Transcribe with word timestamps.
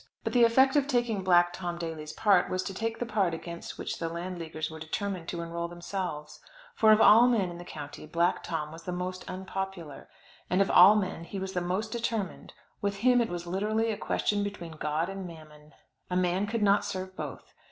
But 0.23 0.33
the 0.33 0.43
effect 0.45 0.75
of 0.75 0.87
taking 0.87 1.21
Black 1.23 1.53
Tom 1.53 1.77
Daly's 1.77 2.11
part 2.11 2.49
was 2.49 2.63
to 2.63 2.73
take 2.73 2.97
the 2.97 3.05
part 3.05 3.35
against 3.35 3.77
which 3.77 3.99
the 3.99 4.09
Land 4.09 4.39
Leaguers 4.39 4.71
were 4.71 4.79
determined 4.79 5.27
to 5.27 5.43
enrol 5.43 5.67
themselves. 5.67 6.39
For 6.73 6.91
of 6.91 6.99
all 6.99 7.27
men 7.27 7.51
in 7.51 7.59
the 7.59 7.63
county, 7.63 8.07
Black 8.07 8.41
Tom 8.41 8.71
was 8.71 8.81
the 8.81 8.91
most 8.91 9.29
unpopular. 9.29 10.09
And 10.49 10.59
of 10.59 10.71
all 10.71 10.95
men 10.95 11.23
he 11.25 11.37
was 11.37 11.53
the 11.53 11.61
most 11.61 11.91
determined; 11.91 12.51
with 12.81 12.95
him 13.05 13.21
it 13.21 13.29
was 13.29 13.45
literally 13.45 13.91
a 13.91 13.95
question 13.97 14.41
between 14.43 14.71
God 14.71 15.07
and 15.07 15.27
Mammon. 15.27 15.73
A 16.09 16.15
man 16.15 16.47
could 16.47 16.63
not 16.63 16.83
serve 16.83 17.15
both. 17.15 17.53